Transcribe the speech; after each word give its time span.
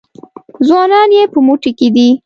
ځوانان 0.67 1.09
یې 1.17 1.23
په 1.33 1.39
موټي 1.47 1.71
کې 1.79 1.87
دي. 1.95 2.09